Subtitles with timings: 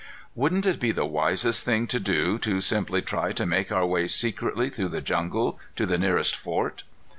[0.33, 4.07] "Wouldn't it be the wisest thing to do, to simply try to make our way
[4.07, 6.81] secretly through the jungle to the nearest fort?"